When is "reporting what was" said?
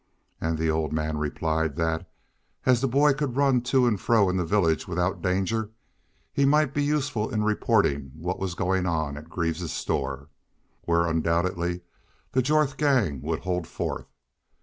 7.43-8.55